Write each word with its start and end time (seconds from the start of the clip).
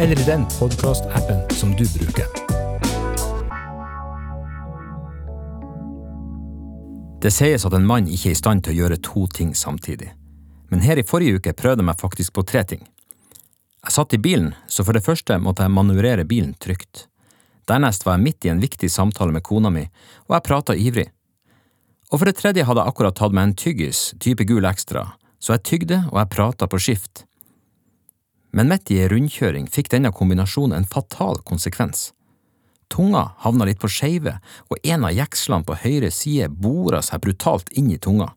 eller 0.00 0.20
i 0.20 0.24
den 0.24 0.46
podkastappen 0.58 1.50
som 1.50 1.70
du 1.76 1.84
bruker. 1.98 2.24
Det 7.22 7.30
sies 7.30 7.66
at 7.68 7.74
en 7.76 7.84
mann 7.84 8.08
ikke 8.08 8.30
er 8.30 8.32
i 8.32 8.38
stand 8.38 8.64
til 8.64 8.72
å 8.72 8.78
gjøre 8.78 8.96
to 9.04 9.26
ting 9.36 9.52
samtidig. 9.54 10.08
Men 10.72 10.80
her 10.80 10.96
i 10.96 11.04
forrige 11.04 11.36
uke 11.36 11.52
prøvde 11.52 11.84
jeg 11.84 11.90
meg 11.90 12.00
faktisk 12.00 12.32
på 12.32 12.46
tre 12.48 12.64
ting. 12.64 12.80
Jeg 13.84 13.92
satt 13.92 14.16
i 14.16 14.22
bilen, 14.24 14.54
så 14.64 14.86
for 14.88 14.96
det 14.96 15.04
første 15.04 15.36
måtte 15.36 15.66
jeg 15.66 15.76
manøvrere 15.76 16.24
bilen 16.24 16.56
trygt. 16.56 17.06
Dernest 17.68 18.08
var 18.08 18.16
jeg 18.16 18.24
midt 18.24 18.48
i 18.48 18.54
en 18.54 18.64
viktig 18.64 18.88
samtale 18.88 19.36
med 19.36 19.44
kona 19.44 19.68
mi, 19.68 19.84
og 20.28 20.38
jeg 20.38 20.48
prata 20.48 20.76
ivrig. 20.76 21.10
Og 22.08 22.22
for 22.22 22.24
det 22.24 22.38
tredje 22.40 22.64
hadde 22.64 22.80
jeg 22.80 22.94
akkurat 22.94 23.20
tatt 23.20 23.36
meg 23.36 23.50
en 23.50 23.58
tyggis, 23.68 24.14
type 24.16 24.48
gul 24.48 24.64
ekstra, 24.64 25.10
så 25.36 25.58
jeg 25.58 25.66
tygde 25.68 26.06
og 26.08 26.22
jeg 26.22 26.32
prata 26.32 26.68
på 26.72 26.80
skift. 26.80 27.26
Men 28.50 28.70
midt 28.70 28.90
i 28.90 28.98
ei 29.02 29.10
rundkjøring 29.10 29.68
fikk 29.70 29.92
denne 29.92 30.10
kombinasjonen 30.14 30.76
en 30.78 30.88
fatal 30.88 31.38
konsekvens. 31.46 32.10
Tunga 32.90 33.28
havna 33.44 33.68
litt 33.68 33.78
på 33.78 33.88
skeive, 33.90 34.38
og 34.68 34.80
en 34.82 35.06
av 35.06 35.14
jekslene 35.14 35.66
på 35.66 35.78
høyre 35.84 36.10
side 36.10 36.48
bora 36.50 37.02
seg 37.06 37.22
brutalt 37.22 37.70
inn 37.78 37.92
i 37.94 38.00
tunga. 38.02 38.32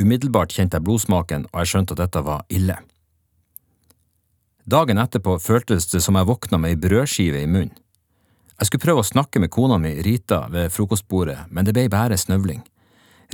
Umiddelbart 0.00 0.54
kjente 0.56 0.78
jeg 0.78 0.86
blodsmaken, 0.86 1.44
og 1.52 1.60
jeg 1.60 1.72
skjønte 1.72 1.94
at 1.96 2.02
dette 2.06 2.24
var 2.24 2.46
ille. 2.48 2.78
Dagen 4.64 5.00
etterpå 5.02 5.36
føltes 5.42 5.90
det 5.90 6.00
som 6.00 6.16
jeg 6.16 6.28
våkna 6.30 6.58
med 6.62 6.72
ei 6.72 6.80
brødskive 6.80 7.42
i 7.42 7.50
munnen. 7.50 7.76
Jeg 8.60 8.68
skulle 8.68 8.84
prøve 8.84 9.02
å 9.02 9.06
snakke 9.06 9.40
med 9.42 9.50
kona 9.50 9.74
mi, 9.82 9.90
Rita, 10.06 10.44
ved 10.52 10.70
frokostbordet, 10.70 11.48
men 11.50 11.66
det 11.66 11.74
ble 11.74 11.88
bare 11.90 12.14
snøvling. 12.20 12.60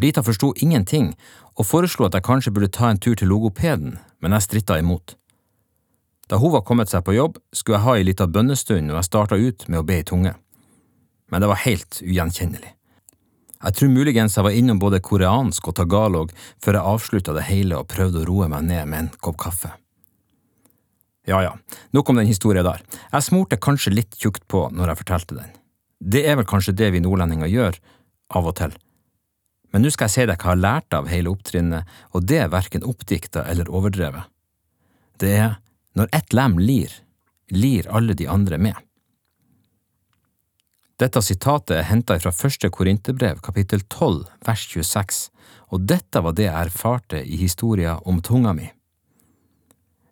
Rita 0.00 0.22
forsto 0.24 0.54
ingenting 0.56 1.10
og 1.58 1.66
foreslo 1.68 2.06
at 2.06 2.16
jeg 2.16 2.24
kanskje 2.24 2.52
burde 2.54 2.70
ta 2.72 2.88
en 2.88 3.00
tur 3.02 3.18
til 3.18 3.28
logopeden, 3.28 3.98
men 4.22 4.36
jeg 4.36 4.46
stritta 4.46 4.78
imot. 4.80 5.18
Da 6.28 6.36
hun 6.36 6.52
var 6.52 6.64
kommet 6.68 6.90
seg 6.92 7.04
på 7.06 7.16
jobb, 7.16 7.38
skulle 7.56 7.78
jeg 7.78 7.86
ha 7.86 7.96
ei 7.96 8.04
lita 8.04 8.26
bønnestund 8.28 8.92
og 8.92 9.00
jeg 9.00 9.08
starta 9.08 9.38
ut 9.40 9.64
med 9.68 9.80
å 9.80 9.86
be 9.88 10.00
i 10.02 10.06
tunge. 10.06 10.34
Men 11.32 11.42
det 11.44 11.48
var 11.48 11.62
helt 11.64 12.00
ugjenkjennelig. 12.04 12.74
Jeg 13.58 13.74
tror 13.74 13.90
muligens 13.90 14.36
jeg 14.38 14.46
var 14.46 14.54
innom 14.54 14.78
både 14.78 15.00
koreansk 15.02 15.70
og 15.70 15.76
tagalog 15.80 16.32
før 16.62 16.78
jeg 16.78 16.90
avslutta 16.92 17.34
det 17.34 17.48
hele 17.48 17.80
og 17.80 17.88
prøvde 17.90 18.22
å 18.22 18.28
roe 18.28 18.48
meg 18.52 18.68
ned 18.68 18.90
med 18.90 19.00
en 19.00 19.12
kopp 19.24 19.38
kaffe. 19.40 19.72
Ja 21.28 21.42
ja, 21.44 21.54
nok 21.92 22.08
om 22.08 22.20
den 22.20 22.28
historien 22.28 22.64
der. 22.64 22.84
Jeg 23.12 23.26
smurte 23.26 23.58
kanskje 23.60 23.92
litt 23.92 24.16
tjukt 24.16 24.46
på 24.48 24.68
når 24.72 24.92
jeg 24.92 25.00
fortalte 25.02 25.36
den. 25.40 25.50
Det 25.98 26.22
er 26.28 26.38
vel 26.38 26.46
kanskje 26.48 26.76
det 26.78 26.92
vi 26.94 27.02
nordlendinger 27.04 27.50
gjør, 27.50 27.80
av 28.38 28.46
og 28.48 28.54
til. 28.60 28.76
Men 29.72 29.84
nå 29.84 29.90
skal 29.92 30.08
jeg 30.08 30.14
si 30.14 30.26
deg 30.28 30.38
hva 30.38 30.54
jeg 30.54 30.54
har 30.54 30.62
lært 30.62 30.96
av 30.96 31.08
hele 31.10 31.32
opptrinnet, 31.32 31.88
og 32.16 32.24
det 32.24 32.38
er 32.44 32.52
verken 32.52 32.86
oppdikta 32.86 33.42
eller 33.50 33.68
overdrevet. 33.68 34.30
Det 35.20 35.34
er 35.34 35.58
når 35.98 36.08
ett 36.14 36.32
lem 36.32 36.58
lir, 36.62 36.92
lir 37.50 37.88
alle 37.90 38.14
de 38.14 38.28
andre 38.30 38.58
med. 38.58 38.76
Dette 40.98 41.22
sitatet 41.22 41.76
er 41.76 41.86
henta 41.86 42.16
fra 42.18 42.32
første 42.34 42.70
Korinterbrev, 42.74 43.38
kapittel 43.42 43.84
12, 43.86 44.24
vers 44.46 44.64
26, 44.72 45.20
og 45.70 45.84
dette 45.86 46.22
var 46.24 46.34
det 46.34 46.48
jeg 46.48 46.70
erfarte 46.70 47.22
i 47.22 47.38
historia 47.38 47.96
om 48.02 48.18
tunga 48.22 48.54
mi. 48.54 48.66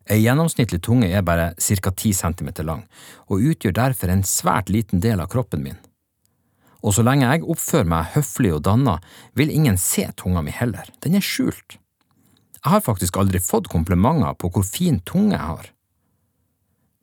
Ei 0.07 0.21
gjennomsnittlig 0.23 0.79
tunge 0.87 1.09
er 1.11 1.25
bare 1.27 1.49
ca 1.59 1.91
10 1.91 2.13
cm 2.15 2.51
lang, 2.63 2.85
og 3.27 3.43
utgjør 3.43 3.75
derfor 3.75 4.13
en 4.13 4.23
svært 4.23 4.71
liten 4.71 5.03
del 5.03 5.19
av 5.19 5.31
kroppen 5.33 5.65
min. 5.67 5.81
Og 6.87 6.95
så 6.95 7.03
lenge 7.03 7.27
jeg 7.27 7.43
oppfører 7.43 7.91
meg 7.91 8.13
høflig 8.15 8.55
og 8.55 8.63
danna, 8.63 9.01
vil 9.35 9.51
ingen 9.51 9.79
se 9.79 10.07
tunga 10.15 10.45
mi 10.47 10.55
heller, 10.55 10.87
den 11.03 11.19
er 11.19 11.25
skjult. 11.25 11.81
Jeg 12.63 12.71
har 12.71 12.87
faktisk 12.87 13.19
aldri 13.19 13.43
fått 13.43 13.67
komplimenter 13.71 14.39
på 14.39 14.53
hvor 14.55 14.67
fin 14.67 15.03
tunge 15.03 15.35
jeg 15.35 15.43
har 15.43 15.73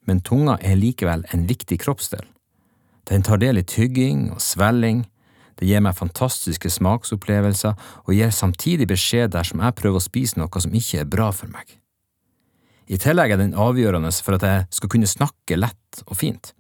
men 0.09 0.21
tunga 0.21 0.57
er 0.61 0.79
likevel 0.79 1.25
en 1.33 1.47
viktig 1.47 1.79
kroppsdel. 1.83 2.25
Den 3.09 3.23
tar 3.23 3.41
del 3.41 3.59
i 3.59 3.65
tygging 3.67 4.29
og 4.31 4.41
svelling, 4.41 5.03
det 5.59 5.67
gir 5.69 5.83
meg 5.83 5.97
fantastiske 5.97 6.71
smaksopplevelser 6.71 7.75
og 8.03 8.11
gir 8.15 8.31
samtidig 8.33 8.87
beskjed 8.89 9.35
dersom 9.35 9.61
jeg 9.61 9.77
prøver 9.77 9.99
å 9.99 10.03
spise 10.03 10.39
noe 10.39 10.63
som 10.63 10.73
ikke 10.73 11.03
er 11.03 11.09
bra 11.09 11.29
for 11.35 11.51
meg. 11.51 11.77
I 12.89 12.99
tillegg 12.99 13.31
er 13.31 13.39
den 13.39 13.55
avgjørende 13.55 14.11
for 14.25 14.37
at 14.37 14.45
jeg 14.47 14.65
skal 14.75 14.91
kunne 14.91 15.09
snakke 15.09 15.59
lett 15.59 16.03
og 16.07 16.17
fint. 16.19 16.51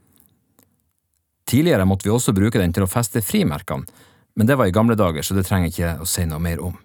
Tidligere 1.49 1.87
måtte 1.87 2.07
vi 2.07 2.13
også 2.13 2.35
bruke 2.35 2.61
den 2.61 2.71
til 2.73 2.85
å 2.85 2.91
feste 2.91 3.21
frimerkene, 3.25 3.87
men 4.33 4.47
det 4.49 4.55
var 4.57 4.69
i 4.69 4.73
gamle 4.73 4.95
dager, 4.97 5.21
så 5.21 5.35
det 5.37 5.43
trenger 5.45 5.67
jeg 5.67 5.73
ikke 5.75 6.05
å 6.05 6.07
si 6.09 6.23
noe 6.25 6.41
mer 6.41 6.61
om. 6.63 6.77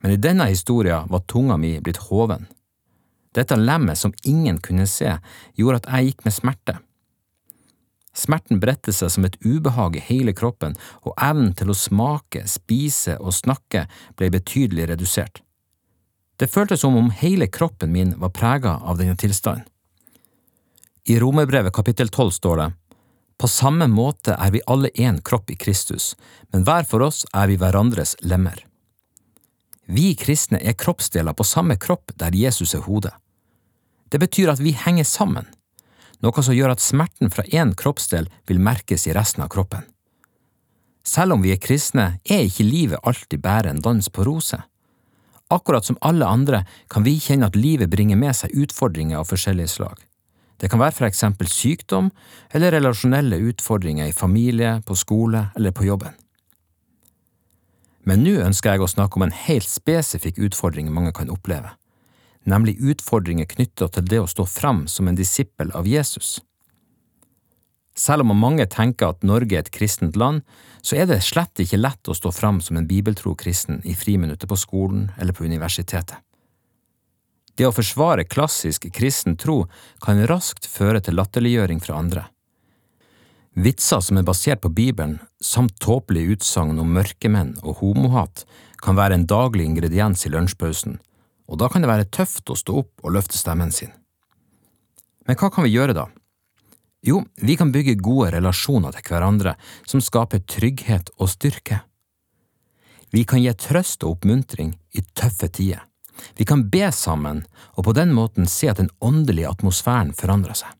Men 0.00 0.14
i 0.14 0.22
denne 0.22 0.48
historien 0.48 1.06
var 1.10 1.26
tunga 1.28 1.58
mi 1.60 1.76
blitt 1.84 2.00
hoven. 2.08 2.48
Dette 3.34 3.56
lemmet 3.56 3.98
som 3.98 4.14
ingen 4.26 4.58
kunne 4.58 4.86
se, 4.90 5.16
gjorde 5.54 5.82
at 5.82 5.90
jeg 5.90 6.10
gikk 6.10 6.24
med 6.26 6.34
smerte. 6.34 6.78
Smerten 8.16 8.58
bredte 8.60 8.92
seg 8.92 9.12
som 9.14 9.26
et 9.26 9.36
ubehag 9.44 9.96
i 9.96 10.02
hele 10.02 10.34
kroppen, 10.34 10.74
og 11.06 11.14
evnen 11.14 11.52
til 11.54 11.70
å 11.70 11.78
smake, 11.78 12.42
spise 12.50 13.14
og 13.20 13.36
snakke 13.36 13.86
ble 14.18 14.32
betydelig 14.34 14.88
redusert. 14.90 15.42
Det 16.40 16.50
føltes 16.50 16.82
som 16.82 16.96
om 16.96 17.12
hele 17.14 17.46
kroppen 17.52 17.92
min 17.92 18.16
var 18.18 18.32
prega 18.34 18.78
av 18.82 18.98
denne 18.98 19.16
tilstanden. 19.16 19.66
I 21.08 21.18
Romerbrevet 21.20 21.72
kapittel 21.72 22.08
12 22.08 22.30
står 22.30 22.56
det, 22.60 22.70
På 23.40 23.48
samme 23.48 23.86
måte 23.88 24.34
er 24.36 24.50
vi 24.50 24.64
alle 24.66 24.90
én 24.94 25.22
kropp 25.24 25.50
i 25.50 25.56
Kristus, 25.56 26.14
men 26.52 26.64
hver 26.64 26.84
for 26.84 27.06
oss 27.06 27.24
er 27.32 27.48
vi 27.48 27.56
hverandres 27.56 28.16
lemmer. 28.20 28.69
Vi 29.90 30.14
kristne 30.14 30.60
er 30.62 30.76
kroppsdeler 30.78 31.34
på 31.34 31.44
samme 31.44 31.74
kropp 31.76 32.12
der 32.20 32.34
Jesus 32.36 32.76
er 32.78 32.84
hodet. 32.86 33.10
Det 34.10 34.20
betyr 34.22 34.52
at 34.52 34.62
vi 34.62 34.70
henger 34.74 35.06
sammen, 35.06 35.48
noe 36.22 36.42
som 36.46 36.54
gjør 36.54 36.76
at 36.76 36.84
smerten 36.84 37.32
fra 37.34 37.42
én 37.50 37.72
kroppsdel 37.74 38.28
vil 38.46 38.62
merkes 38.62 39.08
i 39.08 39.14
resten 39.16 39.42
av 39.42 39.50
kroppen. 39.50 39.82
Selv 41.02 41.34
om 41.34 41.42
vi 41.42 41.50
er 41.54 41.62
kristne, 41.62 42.20
er 42.22 42.44
ikke 42.46 42.66
livet 42.66 43.02
alltid 43.02 43.42
bare 43.42 43.72
en 43.72 43.82
dans 43.82 44.08
på 44.14 44.26
roser. 44.28 44.62
Akkurat 45.50 45.84
som 45.84 45.98
alle 46.06 46.26
andre 46.26 46.62
kan 46.92 47.02
vi 47.02 47.16
kjenne 47.18 47.48
at 47.50 47.58
livet 47.58 47.90
bringer 47.90 48.18
med 48.20 48.36
seg 48.36 48.54
utfordringer 48.54 49.18
av 49.18 49.26
forskjellige 49.32 49.74
slag. 49.74 49.98
Det 50.60 50.68
kan 50.70 50.78
være 50.78 50.94
for 50.94 51.08
eksempel 51.08 51.48
sykdom 51.50 52.12
eller 52.54 52.76
relasjonelle 52.76 53.40
utfordringer 53.50 54.06
i 54.06 54.14
familie, 54.14 54.78
på 54.86 54.94
skole 54.94 55.48
eller 55.56 55.74
på 55.74 55.88
jobben. 55.88 56.14
Men 58.08 58.22
nå 58.24 58.38
ønsker 58.40 58.74
jeg 58.74 58.84
å 58.84 58.90
snakke 58.90 59.18
om 59.18 59.26
en 59.26 59.34
helt 59.46 59.68
spesifikk 59.68 60.40
utfordring 60.40 60.88
mange 60.92 61.12
kan 61.16 61.32
oppleve, 61.32 61.74
nemlig 62.48 62.78
utfordringer 62.80 63.48
knyttet 63.50 63.96
til 63.96 64.06
det 64.08 64.22
å 64.22 64.30
stå 64.30 64.46
fram 64.48 64.86
som 64.88 65.08
en 65.08 65.18
disippel 65.18 65.72
av 65.76 65.88
Jesus. 65.88 66.38
Selv 67.96 68.24
om 68.24 68.38
mange 68.38 68.64
tenker 68.70 69.12
at 69.12 69.26
Norge 69.26 69.58
er 69.58 69.66
et 69.66 69.74
kristent 69.74 70.16
land, 70.16 70.40
så 70.80 70.96
er 70.96 71.08
det 71.10 71.20
slett 71.26 71.60
ikke 71.60 71.80
lett 71.80 72.08
å 72.08 72.16
stå 72.16 72.32
fram 72.32 72.62
som 72.64 72.78
en 72.78 72.88
bibeltro 72.88 73.34
kristen 73.36 73.82
i 73.84 73.96
friminuttet 73.98 74.48
på 74.48 74.56
skolen 74.56 75.10
eller 75.20 75.36
på 75.36 75.44
universitetet. 75.44 76.16
Det 77.58 77.66
å 77.68 77.74
forsvare 77.76 78.24
klassisk 78.24 78.86
kristen 78.96 79.36
tro 79.36 79.66
kan 80.00 80.22
raskt 80.30 80.64
føre 80.70 81.02
til 81.04 81.18
latterliggjøring 81.18 81.82
fra 81.84 81.98
andre. 82.00 82.22
Vitser 83.52 84.00
som 84.00 84.16
er 84.16 84.24
basert 84.24 84.62
på 84.64 84.70
Bibelen, 84.72 85.18
samt 85.40 85.78
tåpelige 85.80 86.36
utsagn 86.36 86.78
om 86.80 86.92
mørkemenn 86.94 87.56
og 87.64 87.80
homohat, 87.80 88.44
kan 88.80 88.96
være 88.96 89.16
en 89.18 89.26
daglig 89.28 89.66
ingrediens 89.68 90.24
i 90.26 90.32
lunsjpausen, 90.32 90.98
og 91.50 91.58
da 91.60 91.68
kan 91.68 91.82
det 91.82 91.90
være 91.90 92.08
tøft 92.12 92.50
å 92.52 92.56
stå 92.56 92.80
opp 92.84 93.04
og 93.04 93.16
løfte 93.16 93.38
stemmen 93.40 93.72
sin. 93.74 93.92
Men 95.26 95.36
hva 95.36 95.50
kan 95.52 95.66
vi 95.66 95.74
gjøre 95.74 95.96
da? 95.96 96.06
Jo, 97.06 97.22
vi 97.40 97.56
kan 97.56 97.72
bygge 97.72 98.00
gode 98.00 98.34
relasjoner 98.36 98.92
til 98.92 99.06
hverandre 99.08 99.54
som 99.88 100.02
skaper 100.04 100.42
trygghet 100.44 101.12
og 101.16 101.30
styrke. 101.32 101.80
Vi 103.10 103.24
kan 103.24 103.40
gi 103.42 103.52
trøst 103.56 104.04
og 104.04 104.18
oppmuntring 104.18 104.74
i 104.92 105.02
tøffe 105.16 105.48
tider. 105.48 105.86
Vi 106.36 106.44
kan 106.44 106.66
be 106.68 106.90
sammen 106.92 107.44
og 107.74 107.86
på 107.86 107.94
den 107.96 108.12
måten 108.12 108.46
se 108.46 108.68
at 108.68 108.78
den 108.82 108.92
åndelige 109.00 109.48
atmosfæren 109.48 110.12
forandrer 110.16 110.58
seg. 110.60 110.79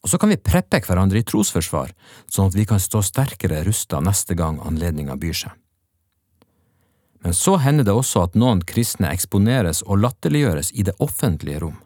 Og 0.00 0.08
så 0.08 0.18
kan 0.18 0.32
vi 0.32 0.40
preppe 0.40 0.80
hverandre 0.80 1.20
i 1.20 1.26
trosforsvar, 1.26 1.92
sånn 2.30 2.48
at 2.48 2.56
vi 2.56 2.64
kan 2.68 2.80
stå 2.80 3.02
sterkere 3.04 3.64
rusta 3.66 4.00
neste 4.00 4.36
gang 4.38 4.60
anledninga 4.64 5.16
byr 5.20 5.36
seg. 5.42 5.56
Men 7.20 7.36
så 7.36 7.58
hender 7.60 7.84
det 7.84 7.92
også 7.92 8.24
at 8.24 8.38
noen 8.38 8.62
kristne 8.64 9.10
eksponeres 9.12 9.82
og 9.84 10.00
latterliggjøres 10.00 10.72
i 10.72 10.86
det 10.88 10.96
offentlige 11.04 11.60
rom. 11.60 11.76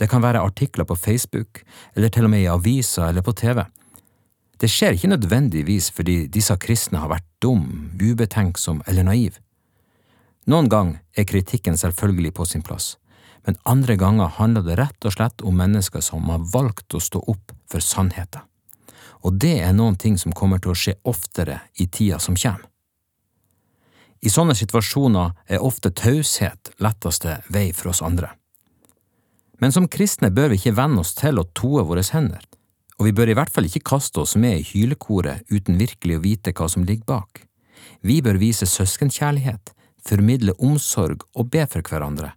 Det 0.00 0.08
kan 0.08 0.22
være 0.24 0.40
artikler 0.40 0.88
på 0.88 0.96
Facebook, 0.96 1.60
eller 1.94 2.08
til 2.08 2.24
og 2.24 2.32
med 2.32 2.46
i 2.46 2.48
aviser 2.48 3.10
eller 3.10 3.24
på 3.26 3.36
TV. 3.36 3.66
Det 4.60 4.68
skjer 4.68 4.96
ikke 4.96 5.12
nødvendigvis 5.12 5.90
fordi 5.92 6.24
disse 6.32 6.56
kristne 6.60 7.02
har 7.02 7.12
vært 7.12 7.28
dum, 7.44 7.92
ubetenksom 8.00 8.80
eller 8.88 9.04
naiv. 9.04 9.36
Noen 10.48 10.68
gang 10.72 10.94
er 11.16 11.28
kritikken 11.28 11.76
selvfølgelig 11.76 12.32
på 12.36 12.48
sin 12.48 12.64
plass, 12.64 12.94
men 13.50 13.58
andre 13.62 13.96
ganger 13.96 14.28
handler 14.36 14.62
det 14.62 14.74
rett 14.78 15.06
og 15.08 15.10
slett 15.10 15.42
om 15.42 15.56
mennesker 15.58 16.02
som 16.06 16.28
har 16.30 16.44
valgt 16.52 16.94
å 16.94 17.00
stå 17.02 17.18
opp 17.32 17.50
for 17.66 17.82
sannheten. 17.82 18.44
Og 19.26 19.40
det 19.42 19.56
er 19.64 19.72
noen 19.74 19.96
ting 19.98 20.14
som 20.22 20.30
kommer 20.30 20.62
til 20.62 20.70
å 20.70 20.76
skje 20.78 20.94
oftere 21.10 21.56
i 21.74 21.88
tida 21.90 22.20
som 22.22 22.38
kommer. 22.38 22.68
I 24.22 24.30
sånne 24.30 24.54
situasjoner 24.54 25.34
er 25.50 25.66
ofte 25.66 25.90
taushet 25.90 26.70
letteste 26.78 27.40
vei 27.50 27.72
for 27.74 27.90
oss 27.90 28.04
andre. 28.06 28.30
Men 29.58 29.74
som 29.74 29.90
kristne 29.90 30.30
bør 30.30 30.52
vi 30.54 30.62
ikke 30.62 30.78
venne 30.78 31.02
oss 31.02 31.16
til 31.18 31.42
å 31.42 31.48
toe 31.50 31.82
våre 31.90 32.06
hender, 32.06 32.46
og 33.00 33.08
vi 33.08 33.16
bør 33.18 33.34
i 33.34 33.38
hvert 33.40 33.50
fall 33.50 33.66
ikke 33.66 33.88
kaste 33.96 34.22
oss 34.22 34.38
med 34.38 34.60
i 34.60 34.68
hylekoret 34.76 35.42
uten 35.50 35.82
virkelig 35.82 36.20
å 36.20 36.26
vite 36.30 36.54
hva 36.54 36.70
som 36.70 36.86
ligger 36.86 37.18
bak. 37.18 37.48
Vi 38.06 38.22
bør 38.22 38.38
vise 38.38 38.70
søskenkjærlighet, 38.70 39.74
formidle 40.06 40.54
omsorg 40.62 41.26
og 41.34 41.50
be 41.50 41.66
for 41.66 41.82
hverandre. 41.82 42.36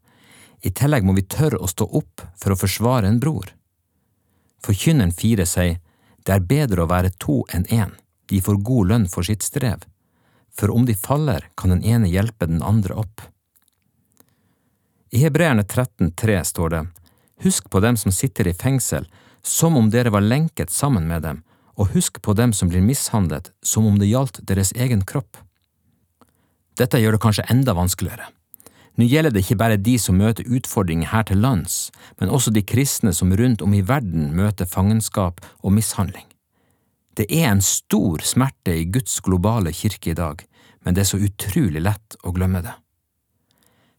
I 0.64 0.72
tillegg 0.72 1.04
må 1.04 1.16
vi 1.18 1.26
tørre 1.28 1.60
å 1.60 1.68
stå 1.68 1.88
opp 2.00 2.24
for 2.40 2.54
å 2.54 2.60
forsvare 2.60 3.10
en 3.10 3.20
bror. 3.20 3.52
Forkynneren 4.64 5.12
fire 5.12 5.46
sier 5.50 5.82
det 6.24 6.32
er 6.32 6.48
bedre 6.48 6.86
å 6.86 6.90
være 6.92 7.12
to 7.20 7.42
enn 7.52 7.68
én, 7.68 7.92
de 8.32 8.40
får 8.42 8.62
god 8.64 8.92
lønn 8.94 9.08
for 9.12 9.28
sitt 9.28 9.44
strev, 9.44 9.84
for 10.56 10.72
om 10.72 10.86
de 10.88 10.96
faller, 10.96 11.50
kan 11.60 11.74
den 11.74 11.84
ene 11.84 12.08
hjelpe 12.08 12.48
den 12.48 12.64
andre 12.64 12.96
opp. 13.04 13.26
I 15.12 15.26
Hebreerne 15.26 15.66
13,3 15.68 16.44
står 16.48 16.70
det, 16.70 16.84
Husk 17.44 17.68
på 17.70 17.82
dem 17.84 17.98
som 18.00 18.14
sitter 18.16 18.48
i 18.48 18.54
fengsel, 18.56 19.10
som 19.44 19.76
om 19.76 19.90
dere 19.92 20.14
var 20.16 20.24
lenket 20.24 20.72
sammen 20.72 21.10
med 21.10 21.26
dem, 21.28 21.42
og 21.76 21.92
husk 21.92 22.22
på 22.24 22.36
dem 22.38 22.54
som 22.54 22.70
blir 22.72 22.86
mishandlet, 22.86 23.52
som 23.62 23.86
om 23.90 24.00
det 24.00 24.08
gjaldt 24.08 24.40
deres 24.48 24.72
egen 24.78 25.04
kropp. 25.04 25.36
Dette 26.80 27.02
gjør 27.02 27.18
det 27.18 27.24
kanskje 27.26 27.50
enda 27.52 27.76
vanskeligere. 27.76 28.30
Nå 28.96 29.08
gjelder 29.10 29.34
det 29.34 29.42
ikke 29.42 29.58
bare 29.58 29.80
de 29.82 29.96
som 29.98 30.20
møter 30.22 30.46
utfordringer 30.46 31.10
her 31.10 31.26
til 31.26 31.42
lands, 31.42 31.90
men 32.20 32.30
også 32.30 32.54
de 32.54 32.62
kristne 32.62 33.14
som 33.14 33.34
rundt 33.34 33.64
om 33.66 33.74
i 33.74 33.82
verden 33.82 34.30
møter 34.38 34.70
fangenskap 34.70 35.42
og 35.64 35.74
mishandling. 35.74 36.28
Det 37.18 37.26
er 37.30 37.50
en 37.50 37.62
stor 37.62 38.22
smerte 38.26 38.76
i 38.78 38.86
Guds 38.90 39.20
globale 39.22 39.74
kirke 39.74 40.14
i 40.14 40.18
dag, 40.18 40.46
men 40.86 40.94
det 40.94 41.04
er 41.04 41.10
så 41.10 41.22
utrolig 41.22 41.82
lett 41.82 42.18
å 42.24 42.34
glemme 42.34 42.62
det. 42.66 42.74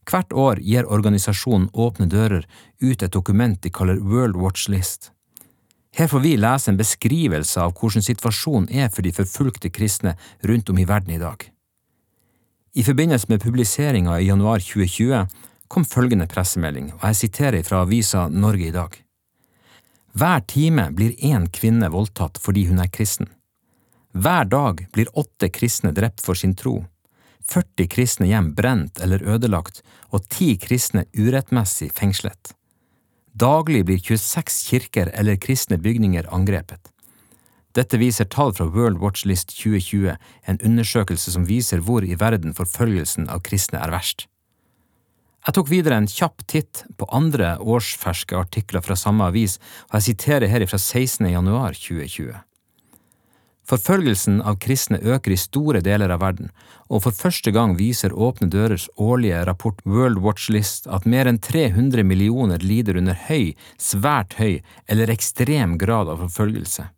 Hvert 0.04 0.34
år 0.36 0.60
gir 0.60 0.86
organisasjonen 0.92 1.70
Åpne 1.72 2.06
dører 2.10 2.44
ut 2.82 3.02
et 3.02 3.12
dokument 3.12 3.56
de 3.62 3.72
kaller 3.72 4.02
World 4.02 4.36
Watch 4.36 4.68
List. 4.68 5.10
Her 5.94 6.10
får 6.10 6.20
vi 6.20 6.36
lese 6.36 6.70
en 6.70 6.78
beskrivelse 6.78 7.62
av 7.62 7.74
hvordan 7.78 8.02
situasjonen 8.02 8.68
er 8.68 8.90
for 8.90 9.06
de 9.06 9.14
forfulgte 9.14 9.70
kristne 9.70 10.16
rundt 10.42 10.70
om 10.70 10.78
i 10.78 10.86
verden 10.90 11.14
i 11.14 11.22
dag. 11.22 11.53
I 12.76 12.82
forbindelse 12.82 13.26
med 13.28 13.42
publiseringa 13.42 14.20
i 14.20 14.26
januar 14.26 14.58
2020 14.58 15.26
kom 15.68 15.84
følgende 15.84 16.26
pressemelding, 16.26 16.88
og 16.96 17.04
jeg 17.06 17.16
siterer 17.16 17.62
fra 17.62 17.84
avisa 17.84 18.24
Norge 18.28 18.66
i 18.66 18.74
dag. 18.74 18.96
Hver 20.18 20.40
time 20.50 20.88
blir 20.90 21.14
én 21.22 21.46
kvinne 21.54 21.86
voldtatt 21.94 22.40
fordi 22.42 22.64
hun 22.66 22.82
er 22.82 22.90
kristen. 22.90 23.30
Hver 24.10 24.50
dag 24.50 24.82
blir 24.90 25.12
åtte 25.14 25.52
kristne 25.54 25.92
drept 25.94 26.22
for 26.22 26.34
sin 26.34 26.56
tro, 26.58 26.80
40 27.46 27.86
kristne 27.94 28.26
hjem 28.26 28.50
brent 28.58 28.98
eller 28.98 29.22
ødelagt 29.22 29.82
og 30.10 30.26
ti 30.26 30.56
kristne 30.58 31.04
urettmessig 31.14 31.92
fengslet. 31.94 32.56
Daglig 33.34 33.84
blir 33.86 34.02
26 34.02 34.58
kirker 34.70 35.12
eller 35.14 35.38
kristne 35.38 35.78
bygninger 35.78 36.26
angrepet. 36.26 36.90
Dette 37.74 37.98
viser 37.98 38.28
tall 38.30 38.54
fra 38.54 38.68
World 38.70 39.00
Watch 39.02 39.24
List 39.26 39.50
2020, 39.58 40.14
en 40.46 40.60
undersøkelse 40.62 41.34
som 41.34 41.48
viser 41.48 41.82
hvor 41.82 42.06
i 42.06 42.14
verden 42.20 42.54
forfølgelsen 42.54 43.26
av 43.26 43.42
kristne 43.46 43.82
er 43.82 43.90
verst. 43.94 44.28
Jeg 45.44 45.58
tok 45.58 45.68
videre 45.68 45.98
en 46.00 46.08
kjapp 46.08 46.46
titt 46.48 46.84
på 46.96 47.08
andre 47.12 47.56
årsferske 47.60 48.38
artikler 48.38 48.80
fra 48.80 48.96
samme 48.96 49.26
avis, 49.28 49.58
og 49.90 49.98
jeg 49.98 50.06
siterer 50.14 50.48
her 50.48 50.64
fra 50.70 50.78
16. 50.78 51.26
januar 51.28 51.76
2020. 51.76 52.38
Forfølgelsen 53.64 54.42
av 54.44 54.58
kristne 54.60 55.00
øker 55.00 55.32
i 55.34 55.40
store 55.40 55.80
deler 55.84 56.12
av 56.14 56.20
verden, 56.20 56.50
og 56.92 57.02
for 57.04 57.16
første 57.16 57.52
gang 57.52 57.74
viser 57.78 58.12
Åpne 58.12 58.50
dørers 58.52 58.86
årlige 59.00 59.40
rapport 59.48 59.80
World 59.88 60.20
Watch 60.24 60.50
List 60.52 60.86
at 60.86 61.08
mer 61.08 61.28
enn 61.28 61.40
300 61.40 62.04
millioner 62.04 62.60
lider 62.60 63.00
under 63.00 63.16
høy, 63.28 63.54
svært 63.80 64.36
høy 64.38 64.60
eller 64.86 65.12
ekstrem 65.12 65.78
grad 65.80 66.12
av 66.12 66.20
forfølgelse. 66.26 66.90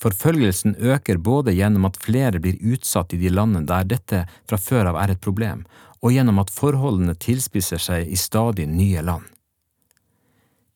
Forfølgelsen 0.00 0.78
øker 0.80 1.18
både 1.20 1.52
gjennom 1.52 1.84
at 1.90 1.98
flere 2.00 2.40
blir 2.40 2.56
utsatt 2.72 3.12
i 3.12 3.20
de 3.20 3.32
landene 3.32 3.68
der 3.68 3.84
dette 3.84 4.22
fra 4.48 4.56
før 4.56 4.94
av 4.94 5.00
er 5.02 5.12
et 5.12 5.20
problem, 5.20 5.66
og 6.00 6.14
gjennom 6.14 6.40
at 6.40 6.52
forholdene 6.54 7.16
tilspisser 7.20 7.82
seg 7.82 8.08
i 8.08 8.16
stadig 8.16 8.64
nye 8.70 9.02
land. 9.04 9.26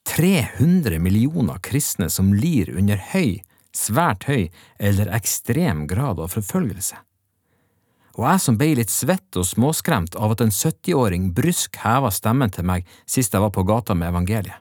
300 0.05 0.99
millioner 1.01 1.57
kristne 1.65 2.11
som 2.13 2.35
lir 2.37 2.69
under 2.77 3.01
høy, 3.15 3.41
svært 3.73 4.29
høy 4.29 4.51
eller 4.79 5.09
ekstrem 5.17 5.87
grad 5.89 6.21
av 6.21 6.35
forfølgelse. 6.37 7.01
Og 8.15 8.29
jeg 8.29 8.43
som 8.45 8.59
ble 8.61 8.75
litt 8.79 8.93
svett 8.93 9.41
og 9.41 9.49
småskremt 9.49 10.15
av 10.15 10.37
at 10.37 10.45
en 10.45 10.53
70-åring 10.55 11.33
brysk 11.35 11.81
heva 11.83 12.13
stemmen 12.15 12.53
til 12.53 12.69
meg 12.69 12.87
sist 13.11 13.35
jeg 13.35 13.43
var 13.43 13.51
på 13.57 13.65
gata 13.67 13.97
med 13.97 14.13
evangeliet. 14.13 14.61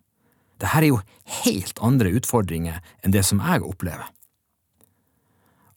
Dette 0.58 0.80
er 0.80 0.88
jo 0.88 1.00
helt 1.44 1.80
andre 1.84 2.16
utfordringer 2.18 2.80
enn 3.04 3.14
det 3.14 3.26
som 3.28 3.44
jeg 3.44 3.66
opplever. 3.68 4.08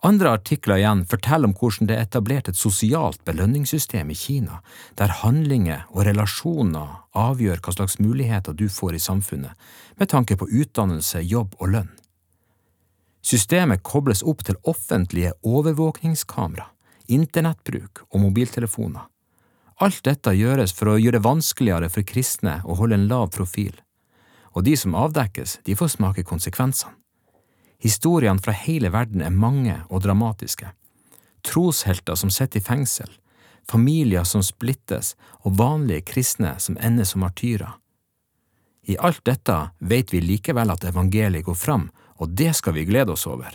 Andre 0.06 0.30
artikler 0.30 0.78
igjen 0.78 1.00
forteller 1.10 1.48
om 1.48 1.54
hvordan 1.58 1.88
det 1.88 1.96
er 1.96 2.04
etablert 2.04 2.48
et 2.50 2.58
sosialt 2.58 3.24
belønningssystem 3.26 4.10
i 4.12 4.14
Kina, 4.14 4.60
der 4.94 5.14
handlinger 5.22 5.86
og 5.90 6.04
relasjoner 6.06 6.92
avgjør 7.18 7.58
hva 7.64 7.72
slags 7.74 7.98
muligheter 7.98 8.54
du 8.54 8.68
får 8.70 8.94
i 8.94 9.02
samfunnet, 9.02 9.56
med 9.98 10.10
tanke 10.12 10.36
på 10.38 10.46
utdannelse, 10.46 11.24
jobb 11.26 11.56
og 11.58 11.72
lønn. 11.72 11.90
Systemet 13.26 13.82
kobles 13.82 14.22
opp 14.22 14.44
til 14.46 14.60
offentlige 14.62 15.32
overvåkningskamera, 15.42 16.68
internettbruk 17.10 18.04
og 18.06 18.20
mobiltelefoner. 18.28 19.08
Alt 19.82 20.04
dette 20.06 20.36
gjøres 20.38 20.76
for 20.76 20.92
å 20.92 21.00
gjøre 21.00 21.18
det 21.18 21.26
vanskeligere 21.26 21.90
for 21.90 22.06
kristne 22.06 22.60
å 22.62 22.78
holde 22.78 23.00
en 23.00 23.08
lav 23.10 23.32
profil, 23.34 23.74
og 24.54 24.68
de 24.70 24.76
som 24.78 24.94
avdekkes, 24.94 25.58
de 25.66 25.74
får 25.74 25.96
smake 25.96 26.22
konsekvensene. 26.28 26.94
Historiene 27.78 28.42
fra 28.42 28.52
hele 28.52 28.90
verden 28.92 29.22
er 29.22 29.30
mange 29.30 29.80
og 29.88 30.02
dramatiske. 30.02 30.70
Troshelter 31.44 32.16
som 32.16 32.30
sitter 32.30 32.60
i 32.60 32.64
fengsel, 32.64 33.10
familier 33.70 34.24
som 34.24 34.42
splittes 34.42 35.14
og 35.44 35.58
vanlige 35.58 36.06
kristne 36.12 36.56
som 36.62 36.78
ender 36.80 37.04
som 37.04 37.22
martyrer. 37.26 37.76
I 38.86 38.96
alt 38.96 39.24
dette 39.26 39.54
vet 39.78 40.12
vi 40.14 40.22
likevel 40.22 40.70
at 40.70 40.84
evangeliet 40.86 41.44
går 41.44 41.58
fram, 41.58 41.88
og 42.22 42.34
det 42.38 42.54
skal 42.56 42.76
vi 42.76 42.86
glede 42.86 43.12
oss 43.12 43.26
over. 43.26 43.50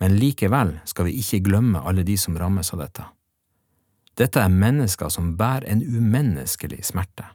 Men 0.00 0.16
likevel 0.16 0.78
skal 0.88 1.10
vi 1.10 1.18
ikke 1.20 1.42
glemme 1.44 1.82
alle 1.84 2.02
de 2.08 2.16
som 2.18 2.38
rammes 2.40 2.72
av 2.72 2.80
dette. 2.80 3.04
Dette 4.16 4.40
er 4.40 4.52
mennesker 4.52 5.12
som 5.12 5.34
bærer 5.36 5.68
en 5.68 5.82
umenneskelig 5.84 6.82
smerte. 6.88 7.28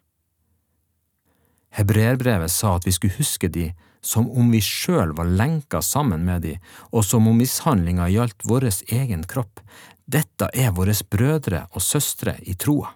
Hebreerbrevet 1.75 2.51
sa 2.51 2.75
at 2.77 2.87
vi 2.87 2.93
skulle 2.95 3.17
huske 3.17 3.49
de 3.51 3.73
som 4.05 4.27
om 4.31 4.51
vi 4.53 4.61
sjøl 4.61 5.15
var 5.17 5.25
lenka 5.25 5.81
sammen 5.81 6.23
med 6.25 6.43
de, 6.45 6.53
og 6.93 7.03
som 7.05 7.27
om 7.27 7.37
mishandlinga 7.41 8.07
gjaldt 8.13 8.45
vår 8.45 8.67
egen 8.93 9.25
kropp. 9.27 9.59
Dette 10.05 10.51
er 10.53 10.75
våre 10.77 10.93
brødre 11.09 11.65
og 11.73 11.81
søstre 11.81 12.35
i 12.45 12.53
troa. 12.53 12.93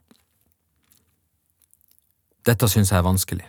Dette 2.46 2.70
synes 2.70 2.92
jeg 2.94 3.02
er 3.02 3.08
vanskelig. 3.08 3.48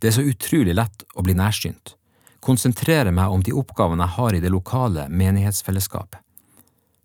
Det 0.00 0.10
er 0.10 0.16
så 0.18 0.26
utrolig 0.26 0.74
lett 0.74 1.04
å 1.14 1.22
bli 1.22 1.36
nærsynt, 1.38 1.94
konsentrere 2.42 3.12
meg 3.14 3.30
om 3.30 3.44
de 3.44 3.54
oppgavene 3.56 4.06
jeg 4.06 4.16
har 4.16 4.36
i 4.36 4.42
det 4.42 4.52
lokale 4.52 5.06
menighetsfellesskapet. 5.08 6.20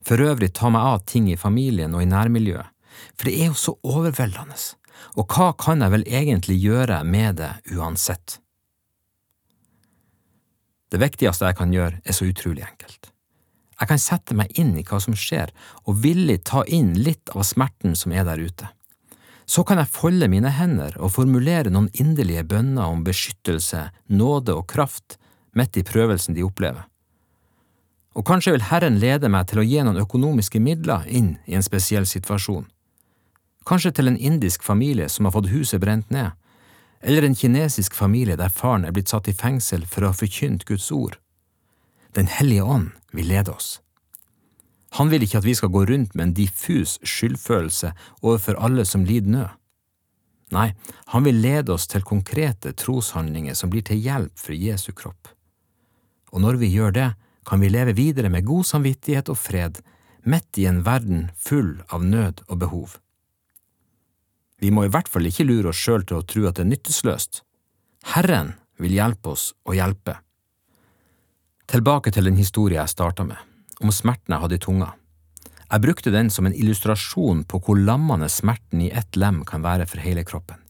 For 0.06 0.22
øvrig 0.22 0.52
ta 0.54 0.70
meg 0.70 0.86
av 0.86 1.06
ting 1.10 1.30
i 1.32 1.38
familien 1.40 1.96
og 1.96 2.04
i 2.04 2.10
nærmiljøet, 2.10 2.72
for 3.16 3.28
det 3.28 3.38
er 3.38 3.50
jo 3.52 3.58
så 3.60 3.74
overveldende 3.84 4.58
og 5.16 5.32
hva 5.32 5.52
kan 5.60 5.84
jeg 5.84 5.94
vel 5.94 6.08
egentlig 6.08 6.58
gjøre 6.62 7.04
med 7.08 7.42
det 7.42 7.52
uansett? 7.76 8.40
Det 10.92 11.02
viktigste 11.02 11.50
jeg 11.50 11.58
kan 11.58 11.74
gjøre, 11.74 12.00
er 12.06 12.16
så 12.16 12.28
utrolig 12.30 12.64
enkelt. 12.64 13.12
Jeg 13.76 13.90
kan 13.90 14.00
sette 14.00 14.36
meg 14.38 14.56
inn 14.60 14.72
i 14.80 14.86
hva 14.88 15.02
som 15.04 15.16
skjer, 15.18 15.52
og 15.84 16.00
villig 16.06 16.40
ta 16.48 16.64
inn 16.64 16.94
litt 16.96 17.34
av 17.36 17.44
smerten 17.44 17.96
som 18.00 18.14
er 18.16 18.24
der 18.28 18.40
ute. 18.40 18.70
Så 19.46 19.66
kan 19.68 19.78
jeg 19.78 19.92
folde 19.92 20.30
mine 20.32 20.50
hender 20.56 20.96
og 20.98 21.14
formulere 21.18 21.70
noen 21.74 21.92
inderlige 21.94 22.46
bønner 22.50 22.88
om 22.88 23.04
beskyttelse, 23.06 23.90
nåde 24.08 24.56
og 24.56 24.70
kraft 24.72 25.20
midt 25.56 25.78
i 25.78 25.84
prøvelsen 25.86 26.38
de 26.38 26.46
opplever. 26.46 26.88
Og 28.16 28.24
kanskje 28.26 28.56
vil 28.56 28.64
Herren 28.70 28.98
lede 29.02 29.30
meg 29.30 29.50
til 29.52 29.60
å 29.60 29.68
gi 29.68 29.84
noen 29.84 30.00
økonomiske 30.00 30.62
midler 30.64 31.04
inn 31.12 31.36
i 31.46 31.58
en 31.58 31.66
spesiell 31.66 32.08
situasjon, 32.08 32.66
kanskje 33.66 33.92
til 33.98 34.08
en 34.08 34.18
indisk 34.18 34.64
familie 34.64 35.10
som 35.10 35.26
har 35.26 35.36
fått 35.36 35.52
huset 35.54 35.82
brent 35.82 36.10
ned, 36.14 36.32
eller 37.02 37.26
en 37.26 37.36
kinesisk 37.36 37.94
familie 37.94 38.38
der 38.38 38.54
faren 38.54 38.86
er 38.86 38.94
blitt 38.96 39.12
satt 39.12 39.28
i 39.30 39.36
fengsel 39.38 39.86
for 39.86 40.06
å 40.06 40.14
ha 40.14 40.18
forkynt 40.18 40.66
Guds 40.66 40.92
ord. 40.92 41.20
Den 42.16 42.30
hellige 42.32 42.64
ånd 42.64 42.94
vil 43.14 43.28
lede 43.30 43.52
oss. 43.52 43.80
Han 44.96 45.12
vil 45.12 45.26
ikke 45.26 45.42
at 45.42 45.46
vi 45.46 45.56
skal 45.58 45.74
gå 45.74 45.84
rundt 45.86 46.16
med 46.16 46.30
en 46.30 46.36
diffus 46.38 46.96
skyldfølelse 47.04 47.92
overfor 48.22 48.58
alle 48.64 48.86
som 48.88 49.04
lider 49.06 49.32
nød. 49.32 49.54
Nei, 50.56 50.70
han 51.12 51.26
vil 51.26 51.42
lede 51.42 51.74
oss 51.74 51.88
til 51.92 52.06
konkrete 52.06 52.72
troshandlinger 52.78 53.58
som 53.58 53.72
blir 53.74 53.84
til 53.84 54.00
hjelp 54.00 54.38
for 54.40 54.56
Jesu 54.56 54.94
kropp. 54.96 55.28
Og 56.32 56.42
når 56.44 56.62
vi 56.62 56.72
gjør 56.72 56.96
det, 56.96 57.10
kan 57.46 57.62
vi 57.62 57.70
leve 57.70 57.96
videre 57.98 58.30
med 58.30 58.46
god 58.46 58.66
samvittighet 58.66 59.30
og 59.30 59.38
fred, 59.38 59.82
midt 60.24 60.58
i 60.58 60.66
en 60.70 60.84
verden 60.86 61.28
full 61.38 61.82
av 61.94 62.06
nød 62.06 62.46
og 62.48 62.62
behov. 62.62 62.96
Vi 64.62 64.72
må 64.72 64.86
i 64.86 64.92
hvert 64.92 65.10
fall 65.12 65.28
ikke 65.28 65.48
lure 65.48 65.72
oss 65.72 65.82
sjøl 65.82 66.06
til 66.08 66.20
å 66.20 66.26
tro 66.28 66.46
at 66.48 66.58
det 66.58 66.66
er 66.66 66.72
nyttesløst. 66.72 67.42
Herren 68.16 68.54
vil 68.82 68.96
hjelpe 68.96 69.34
oss 69.36 69.50
å 69.66 69.76
hjelpe. 69.76 70.20
Tilbake 71.72 72.14
til 72.14 72.28
den 72.30 72.38
historien 72.38 72.84
jeg 72.84 72.94
starta 72.94 73.26
med, 73.26 73.40
om 73.82 73.92
smerten 73.92 74.36
jeg 74.36 74.44
hadde 74.44 74.60
i 74.60 74.64
tunga. 74.66 74.92
Jeg 75.66 75.82
brukte 75.82 76.14
den 76.14 76.30
som 76.30 76.46
en 76.46 76.54
illustrasjon 76.54 77.42
på 77.50 77.60
hvor 77.66 77.80
lammende 77.80 78.30
smerten 78.30 78.84
i 78.86 78.92
ett 78.94 79.18
lem 79.18 79.42
kan 79.50 79.66
være 79.66 79.88
for 79.90 80.04
hele 80.04 80.24
kroppen. 80.28 80.62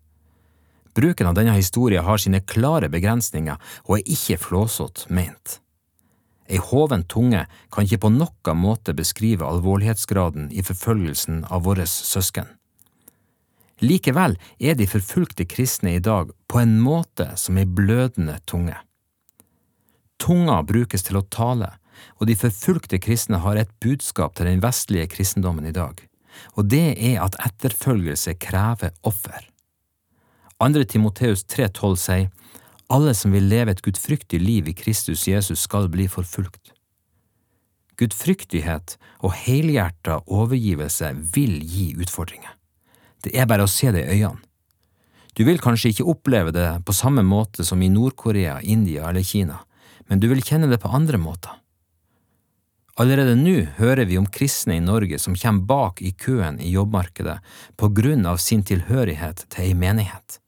Bruken 0.96 1.28
av 1.28 1.36
denne 1.36 1.58
historien 1.58 2.06
har 2.08 2.22
sine 2.22 2.40
klare 2.48 2.88
begrensninger 2.90 3.60
og 3.84 3.98
er 3.98 4.12
ikke 4.16 4.40
flåsete 4.40 5.12
ment. 5.12 5.60
Ei 6.48 6.62
hoven 6.62 7.04
tunge 7.10 7.42
kan 7.74 7.88
ikke 7.88 8.06
på 8.06 8.14
noen 8.14 8.60
måte 8.62 8.94
beskrive 8.96 9.48
alvorlighetsgraden 9.50 10.52
i 10.54 10.64
forfølgelsen 10.64 11.44
av 11.50 11.66
våre 11.66 11.88
søsken. 11.90 12.48
Likevel 13.84 14.38
er 14.60 14.78
de 14.80 14.88
forfulgte 14.88 15.46
kristne 15.52 15.98
i 15.98 16.04
dag 16.04 16.30
på 16.48 16.62
en 16.62 16.78
måte 16.80 17.34
som 17.40 17.58
ei 17.60 17.66
blødende 17.68 18.38
tunge. 18.48 18.78
Tunga 20.22 20.62
brukes 20.64 21.04
til 21.04 21.20
å 21.20 21.26
tale, 21.28 21.74
og 22.20 22.30
de 22.30 22.38
forfulgte 22.40 23.00
kristne 23.04 23.42
har 23.44 23.60
et 23.60 23.74
budskap 23.84 24.36
til 24.36 24.48
den 24.48 24.64
vestlige 24.64 25.10
kristendommen 25.12 25.68
i 25.68 25.76
dag, 25.76 26.00
og 26.56 26.72
det 26.72 26.96
er 26.96 27.20
at 27.24 27.36
etterfølgelse 27.44 28.38
krever 28.40 28.96
offer. 29.04 29.44
Andre 30.60 30.86
Timoteus 30.88 31.44
3,12 31.52 32.00
sier, 32.00 32.32
Alle 32.88 33.16
som 33.18 33.34
vil 33.36 33.50
leve 33.50 33.74
et 33.74 33.84
gudfryktig 33.84 34.40
liv 34.40 34.70
i 34.72 34.78
Kristus 34.78 35.28
Jesus, 35.28 35.66
skal 35.68 35.90
bli 35.92 36.08
forfulgt. 36.08 36.72
Gudfryktighet 38.00 38.96
og 39.24 39.34
helhjerta 39.36 40.22
overgivelse 40.28 41.12
vil 41.36 41.60
gi 41.64 41.90
utfordringer. 42.00 42.55
Det 43.26 43.34
er 43.34 43.48
bare 43.50 43.66
å 43.66 43.72
se 43.72 43.90
det 43.94 44.06
i 44.06 44.20
øynene. 44.20 44.44
Du 45.36 45.44
vil 45.44 45.60
kanskje 45.60 45.92
ikke 45.92 46.08
oppleve 46.08 46.54
det 46.56 46.68
på 46.88 46.94
samme 46.96 47.24
måte 47.26 47.66
som 47.68 47.82
i 47.84 47.90
Nord-Korea, 47.92 48.62
India 48.62 49.10
eller 49.10 49.26
Kina, 49.26 49.58
men 50.08 50.22
du 50.22 50.30
vil 50.32 50.44
kjenne 50.46 50.70
det 50.72 50.80
på 50.80 50.92
andre 50.96 51.20
måter. 51.20 51.58
Allerede 52.96 53.34
nå 53.36 53.58
hører 53.76 54.08
vi 54.08 54.16
om 54.16 54.30
kristne 54.32 54.78
i 54.78 54.84
Norge 54.84 55.20
som 55.20 55.36
kommer 55.36 55.68
bak 55.68 56.00
i 56.00 56.14
køen 56.16 56.62
i 56.64 56.72
jobbmarkedet 56.72 57.42
på 57.76 57.90
grunn 57.98 58.24
av 58.30 58.40
sin 58.40 58.64
tilhørighet 58.64 59.44
til 59.50 59.66
ei 59.66 59.74
menighet. 59.76 60.40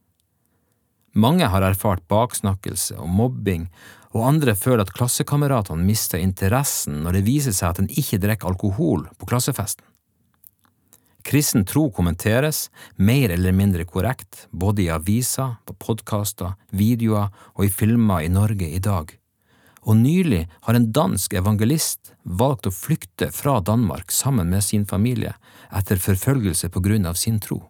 Mange 1.17 1.49
har 1.51 1.65
erfart 1.65 2.05
baksnakkelse 2.07 2.95
og 3.01 3.11
mobbing, 3.11 3.67
og 4.15 4.23
andre 4.29 4.55
føler 4.55 4.85
at 4.85 4.93
klassekameratene 4.95 5.83
mister 5.83 6.21
interessen 6.23 7.01
når 7.03 7.17
det 7.17 7.27
viser 7.27 7.57
seg 7.57 7.73
at 7.73 7.83
en 7.83 7.91
ikke 7.91 8.21
drikker 8.23 8.53
alkohol 8.53 9.09
på 9.19 9.27
klassefesten. 9.27 9.83
Kristen 11.27 11.65
tro 11.67 11.89
kommenteres, 11.91 12.69
mer 12.95 13.33
eller 13.35 13.51
mindre 13.51 13.83
korrekt, 13.83 14.47
både 14.51 14.85
i 14.85 14.91
aviser, 14.93 15.57
på 15.67 15.75
podkaster, 15.75 16.55
videoer 16.71 17.33
og 17.57 17.65
i 17.67 17.71
filmer 17.71 18.23
i 18.23 18.31
Norge 18.31 18.69
i 18.71 18.79
dag 18.79 19.17
og 19.87 19.95
nylig 19.95 20.43
har 20.67 20.75
en 20.75 20.89
dansk 20.91 21.33
evangelist 21.39 22.11
valgt 22.39 22.67
å 22.67 22.75
flykte 22.75 23.29
fra 23.31 23.59
Danmark 23.63 24.11
sammen 24.11 24.49
med 24.51 24.65
sin 24.65 24.83
familie 24.85 25.33
etter 25.79 26.01
forfølgelse 26.03 26.69
på 26.73 26.83
grunn 26.83 27.07
av 27.07 27.15
sin 27.19 27.39
tro. 27.43 27.61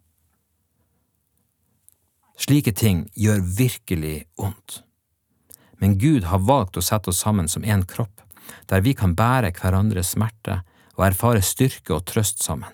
Slike 2.37 2.73
ting 2.73 3.05
gjør 3.13 3.43
virkelig 3.59 4.17
ondt. 4.41 4.81
Men 5.77 5.97
Gud 6.01 6.25
har 6.29 6.41
valgt 6.41 6.77
å 6.77 6.85
sette 6.85 7.13
oss 7.13 7.21
sammen 7.21 7.49
som 7.49 7.65
én 7.65 7.85
kropp, 7.85 8.21
der 8.65 8.81
vi 8.81 8.95
kan 8.97 9.13
bære 9.17 9.53
hverandres 9.59 10.15
smerte 10.15 10.63
og 10.97 11.05
erfare 11.11 11.43
styrke 11.45 11.93
og 11.93 12.05
trøst 12.09 12.41
sammen. 12.41 12.73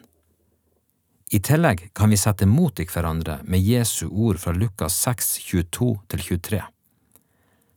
I 1.34 1.40
tillegg 1.40 1.88
kan 1.94 2.10
vi 2.10 2.18
sette 2.18 2.46
mot 2.46 2.80
i 2.80 2.86
hverandre 2.86 3.40
med 3.50 3.62
Jesu 3.66 4.06
ord 4.06 4.38
fra 4.38 4.52
Lukas 4.54 5.00
6, 5.02 5.40
22–23. 5.40 6.60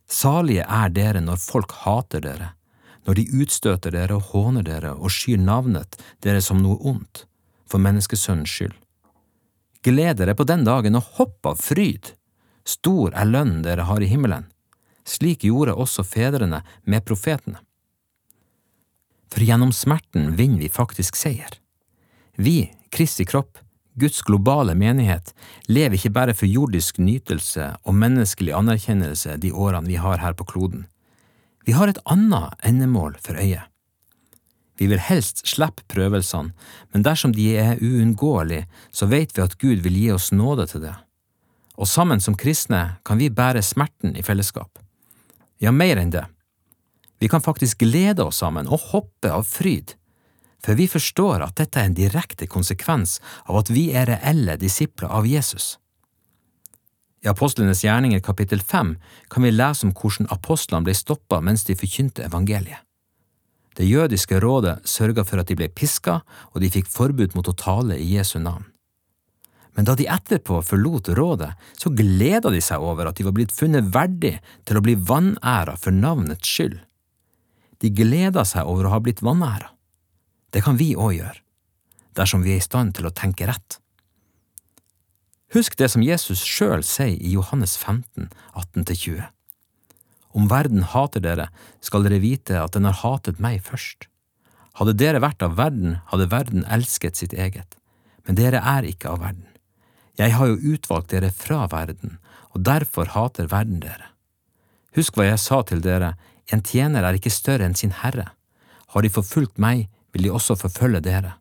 Salige 0.07 0.67
er 0.69 0.93
dere 0.93 1.23
når 1.25 1.41
folk 1.41 1.73
hater 1.87 2.21
dere, 2.21 2.51
når 3.09 3.17
de 3.17 3.25
utstøter 3.41 3.97
dere 3.97 4.19
og 4.19 4.29
håner 4.35 4.67
dere 4.67 4.93
og 4.93 5.09
skyr 5.09 5.41
navnet 5.41 5.97
dere 6.21 6.45
som 6.45 6.61
noe 6.61 6.77
ondt, 6.85 7.25
for 7.65 7.81
menneskesønnens 7.81 8.53
skyld. 8.59 8.77
Gled 9.81 10.21
dere 10.21 10.37
på 10.37 10.45
den 10.45 10.69
dagen 10.69 11.01
og 11.01 11.17
hopp 11.17 11.55
av 11.55 11.57
fryd! 11.57 12.13
Stor 12.69 13.17
er 13.17 13.33
lønnen 13.33 13.65
dere 13.65 13.89
har 13.89 14.05
i 14.05 14.13
himmelen. 14.13 14.51
Slik 15.09 15.49
gjorde 15.49 15.73
også 15.73 16.05
fedrene 16.05 16.61
med 16.85 17.09
profetene. 17.09 17.63
For 19.33 19.41
gjennom 19.49 19.73
smerten 19.73 20.35
vinner 20.37 20.61
vi 20.61 20.69
faktisk 20.69 21.17
seier. 21.17 21.63
Vi, 22.37 22.73
Kristi 22.91 23.25
kropp, 23.25 23.59
Guds 23.95 24.23
globale 24.23 24.75
menighet 24.75 25.33
lever 25.73 25.97
ikke 25.97 26.13
bare 26.13 26.35
for 26.37 26.49
jordisk 26.49 26.99
nytelse 27.01 27.71
og 27.89 27.97
menneskelig 27.97 28.53
anerkjennelse 28.53 29.39
de 29.41 29.53
årene 29.53 29.89
vi 29.89 29.97
har 29.97 30.21
her 30.21 30.37
på 30.37 30.45
kloden. 30.45 30.85
Vi 31.65 31.73
har 31.73 31.89
et 31.89 32.03
annet 32.05 32.53
endemål 32.63 33.17
for 33.25 33.41
øyet. 33.41 33.65
Vi 34.77 34.91
vil 34.91 35.01
helst 35.01 35.47
slippe 35.49 35.87
prøvelsene, 35.89 36.53
men 36.93 37.03
dersom 37.03 37.33
de 37.33 37.49
er 37.57 37.81
uunngåelige, 37.81 38.67
så 38.93 39.09
vet 39.09 39.33
vi 39.33 39.43
at 39.43 39.57
Gud 39.59 39.81
vil 39.81 39.97
gi 39.97 40.11
oss 40.13 40.29
nåde 40.33 40.69
til 40.69 40.85
det. 40.85 40.93
Og 41.81 41.89
sammen 41.89 42.21
som 42.21 42.37
kristne 42.37 42.99
kan 43.05 43.17
vi 43.17 43.33
bære 43.33 43.65
smerten 43.65 44.13
i 44.17 44.25
fellesskap. 44.25 44.77
Ja, 45.57 45.73
mer 45.73 45.97
enn 45.97 46.13
det. 46.13 46.27
Vi 47.17 47.33
kan 47.33 47.41
faktisk 47.41 47.81
glede 47.81 48.29
oss 48.29 48.43
sammen 48.45 48.69
og 48.69 48.93
hoppe 48.93 49.33
av 49.33 49.49
fryd 49.49 49.97
for 50.67 50.75
vi 50.75 50.89
forstår 50.91 51.45
at 51.45 51.61
dette 51.61 51.79
er 51.79 51.87
en 51.87 51.95
direkte 51.95 52.49
konsekvens 52.51 53.21
av 53.47 53.61
at 53.61 53.69
vi 53.71 53.93
er 53.95 54.09
reelle 54.11 54.57
disipler 54.59 55.13
av 55.15 55.29
Jesus. 55.31 55.77
I 57.23 57.31
Apostlenes 57.31 57.85
gjerninger 57.85 58.19
kapittel 58.19 58.59
fem 58.59 58.97
kan 59.31 59.47
vi 59.47 59.53
lese 59.55 59.87
om 59.87 59.93
hvordan 59.95 60.27
apostlene 60.35 60.83
ble 60.89 60.95
stoppa 60.99 61.39
mens 61.39 61.63
de 61.69 61.77
forkynte 61.79 62.25
evangeliet. 62.27 62.83
Det 63.79 63.87
jødiske 63.87 64.41
rådet 64.43 64.81
sørga 64.89 65.23
for 65.29 65.39
at 65.39 65.53
de 65.53 65.55
ble 65.59 65.69
piska, 65.69 66.23
og 66.51 66.63
de 66.65 66.73
fikk 66.73 66.89
forbud 66.91 67.37
mot 67.37 67.47
å 67.47 67.55
tale 67.55 67.99
i 68.01 68.09
Jesu 68.17 68.39
navn. 68.41 68.65
Men 69.77 69.87
da 69.87 69.95
de 69.95 70.09
etterpå 70.09 70.63
forlot 70.65 71.13
rådet, 71.15 71.53
så 71.77 71.93
gleda 71.95 72.51
de 72.51 72.63
seg 72.65 72.83
over 72.83 73.07
at 73.07 73.21
de 73.21 73.29
var 73.29 73.37
blitt 73.37 73.53
funnet 73.55 73.93
verdig 73.95 74.39
til 74.65 74.81
å 74.81 74.83
bli 74.83 74.97
vanæra 74.97 75.77
for 75.79 75.95
navnets 75.95 76.49
skyld. 76.49 76.81
De 77.85 77.93
gleda 77.93 78.47
seg 78.49 78.67
over 78.67 78.89
å 78.89 78.97
ha 78.97 79.03
blitt 79.05 79.23
vanæra. 79.23 79.76
Det 80.55 80.63
kan 80.65 80.79
vi 80.79 80.95
òg 80.95 81.17
gjøre, 81.19 81.41
dersom 82.17 82.45
vi 82.45 82.55
er 82.55 82.63
i 82.63 82.65
stand 82.65 82.95
til 82.97 83.09
å 83.09 83.15
tenke 83.15 83.49
rett. 83.49 83.79
Husk 85.55 85.77
det 85.79 85.89
som 85.93 86.03
Jesus 86.03 86.43
sjøl 86.43 86.83
sier 86.85 87.15
i 87.17 87.33
Johannes 87.37 87.77
15, 87.79 88.31
18–20. 88.55 89.25
Om 90.37 90.51
verden 90.51 90.83
hater 90.93 91.23
dere, 91.25 91.49
skal 91.81 92.05
dere 92.05 92.21
vite 92.21 92.59
at 92.61 92.75
den 92.77 92.85
har 92.89 92.99
hatet 93.01 93.41
meg 93.41 93.63
først. 93.65 94.09
Hadde 94.77 94.97
dere 95.01 95.23
vært 95.25 95.45
av 95.47 95.57
verden, 95.57 96.01
hadde 96.11 96.29
verden 96.33 96.67
elsket 96.69 97.17
sitt 97.17 97.33
eget, 97.33 97.79
men 98.27 98.37
dere 98.37 98.61
er 98.61 98.85
ikke 98.85 99.15
av 99.15 99.23
verden. 99.23 99.47
Jeg 100.21 100.35
har 100.37 100.51
jo 100.51 100.75
utvalgt 100.75 101.13
dere 101.15 101.31
fra 101.33 101.65
verden, 101.73 102.19
og 102.53 102.65
derfor 102.65 103.13
hater 103.15 103.49
verden 103.53 103.81
dere. 103.81 104.11
Husk 104.97 105.17
hva 105.17 105.29
jeg 105.31 105.41
sa 105.41 105.63
til 105.65 105.81
dere, 105.85 106.15
en 106.53 106.63
tjener 106.65 107.05
er 107.05 107.17
ikke 107.17 107.33
større 107.33 107.65
enn 107.67 107.77
sin 107.77 107.95
herre. 108.03 108.31
Har 108.93 109.05
de 109.05 109.13
forfulgt 109.13 109.61
meg, 109.61 109.89
vil 110.17 110.25
de 110.25 110.33
også 110.33 110.57
forfølge 110.57 111.03
dere. 111.05 111.35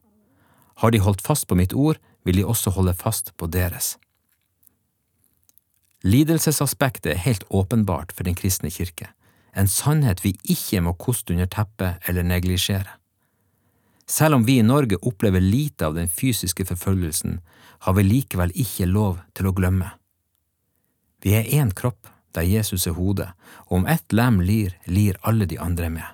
Har 0.83 0.91
de 0.91 0.99
holdt 0.99 1.23
fast 1.23 1.47
på 1.47 1.55
mitt 1.55 1.73
ord, 1.73 2.01
vil 2.27 2.35
de 2.35 2.43
også 2.43 2.73
holde 2.75 2.93
fast 2.93 3.31
på 3.39 3.47
deres. 3.47 3.95
Lidelsesaspektet 6.03 7.13
er 7.13 7.23
helt 7.23 7.45
åpenbart 7.49 8.11
for 8.11 8.27
Den 8.27 8.35
kristne 8.35 8.69
kirke, 8.69 9.07
en 9.55 9.67
sannhet 9.71 10.23
vi 10.25 10.35
ikke 10.43 10.81
må 10.83 10.91
koste 10.99 11.33
under 11.33 11.47
teppet 11.47 12.03
eller 12.09 12.27
neglisjere. 12.27 12.99
Selv 14.05 14.35
om 14.35 14.43
vi 14.45 14.59
i 14.59 14.65
Norge 14.67 14.99
opplever 15.01 15.39
lite 15.39 15.87
av 15.87 15.95
den 15.95 16.11
fysiske 16.11 16.65
forfølgelsen, 16.65 17.39
har 17.79 17.93
vi 17.93 18.03
likevel 18.03 18.51
ikke 18.53 18.85
lov 18.91 19.23
til 19.33 19.47
å 19.47 19.55
glemme. 19.55 19.87
Vi 21.23 21.33
er 21.33 21.47
én 21.47 21.71
kropp 21.73 22.11
der 22.35 22.43
Jesus 22.43 22.85
er 22.87 22.99
hodet, 22.99 23.31
og 23.71 23.79
om 23.79 23.87
ett 23.87 24.11
lem 24.11 24.41
lir, 24.43 24.75
lir 24.85 25.17
alle 25.23 25.47
de 25.47 25.57
andre 25.57 25.89
med. 25.89 26.05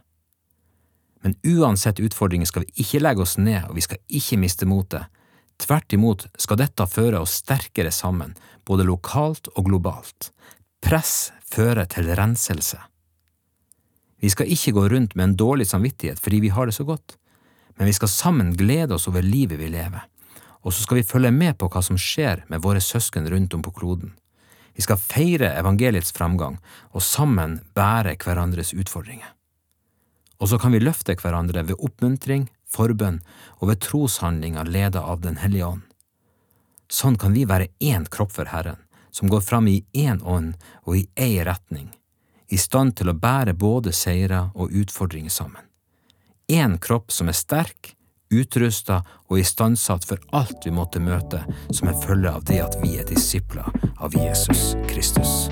Men 1.22 1.36
uansett 1.46 2.00
utfordringer 2.00 2.50
skal 2.50 2.66
vi 2.66 2.84
ikke 2.84 3.02
legge 3.02 3.22
oss 3.22 3.38
ned, 3.38 3.68
og 3.70 3.78
vi 3.78 3.86
skal 3.86 4.02
ikke 4.10 4.40
miste 4.42 4.66
motet. 4.70 5.10
Tvert 5.62 5.94
imot 5.94 6.26
skal 6.42 6.58
dette 6.58 6.88
føre 6.90 7.22
oss 7.22 7.38
sterkere 7.44 7.92
sammen, 7.94 8.34
både 8.66 8.88
lokalt 8.88 9.52
og 9.54 9.68
globalt. 9.70 10.32
Press 10.82 11.32
fører 11.46 11.86
til 11.86 12.10
renselse. 12.18 12.80
Vi 14.22 14.30
skal 14.30 14.50
ikke 14.54 14.74
gå 14.78 14.88
rundt 14.90 15.16
med 15.16 15.24
en 15.24 15.38
dårlig 15.38 15.68
samvittighet 15.70 16.20
fordi 16.22 16.42
vi 16.44 16.54
har 16.54 16.70
det 16.70 16.76
så 16.78 16.86
godt, 16.86 17.18
men 17.78 17.90
vi 17.90 17.94
skal 17.98 18.10
sammen 18.10 18.54
glede 18.58 18.94
oss 18.98 19.08
over 19.10 19.26
livet 19.26 19.58
vi 19.62 19.70
lever, 19.74 20.02
og 20.62 20.74
så 20.74 20.84
skal 20.86 21.00
vi 21.00 21.08
følge 21.10 21.32
med 21.34 21.58
på 21.58 21.70
hva 21.74 21.82
som 21.86 21.98
skjer 21.98 22.44
med 22.50 22.62
våre 22.62 22.82
søsken 22.82 23.30
rundt 23.30 23.54
om 23.58 23.64
på 23.66 23.74
kloden. 23.74 24.14
Vi 24.78 24.86
skal 24.86 25.02
feire 25.02 25.56
evangeliets 25.60 26.14
framgang 26.16 26.60
og 26.94 27.02
sammen 27.06 27.60
bære 27.76 28.16
hverandres 28.22 28.74
utfordringer. 28.78 29.34
Og 30.42 30.50
så 30.50 30.58
kan 30.58 30.74
vi 30.74 30.82
løfte 30.82 31.14
hverandre 31.22 31.64
ved 31.70 31.78
oppmuntring, 31.78 32.50
forbønn 32.72 33.22
og 33.60 33.70
ved 33.70 33.82
troshandlinger 33.86 34.66
ledet 34.66 35.02
av 35.02 35.22
Den 35.22 35.38
hellige 35.38 35.68
ånd. 35.68 35.86
Sånn 36.92 37.16
kan 37.16 37.36
vi 37.38 37.46
være 37.48 37.70
én 37.80 38.08
kropp 38.12 38.34
for 38.36 38.50
Herren, 38.52 38.82
som 39.12 39.30
går 39.30 39.44
fram 39.46 39.68
i 39.68 39.84
én 39.94 40.20
ånd 40.24 40.58
og 40.84 40.98
i 40.98 41.06
ei 41.16 41.40
retning, 41.46 41.94
i 42.52 42.58
stand 42.58 42.98
til 42.98 43.12
å 43.12 43.16
bære 43.16 43.54
både 43.54 43.94
seire 43.96 44.50
og 44.56 44.74
utfordringer 44.76 45.32
sammen. 45.32 45.64
Én 46.52 46.76
kropp 46.84 47.12
som 47.16 47.32
er 47.32 47.38
sterk, 47.38 47.94
utrusta 48.32 49.02
og 49.30 49.40
istandsatt 49.40 50.08
for 50.08 50.20
alt 50.36 50.66
vi 50.66 50.76
måtte 50.76 51.04
møte 51.04 51.46
som 51.70 51.92
en 51.92 52.02
følge 52.04 52.32
av 52.32 52.48
det 52.48 52.62
at 52.64 52.80
vi 52.84 52.98
er 53.00 53.08
disipler 53.08 53.68
av 54.00 54.16
Jesus 54.16 54.74
Kristus. 54.92 55.52